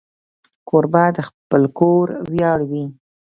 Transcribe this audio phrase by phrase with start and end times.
[0.69, 2.85] کوربه د خپل کور ویاړ وي.